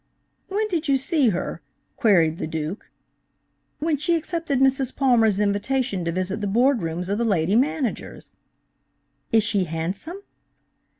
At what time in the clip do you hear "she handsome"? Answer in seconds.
9.43-10.23